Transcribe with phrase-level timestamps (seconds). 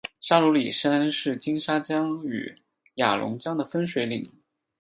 [0.19, 2.57] 沙鲁里山是金沙江与
[2.95, 4.25] 雅砻江的分水岭。